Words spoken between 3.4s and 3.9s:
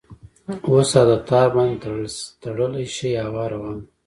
روانه؟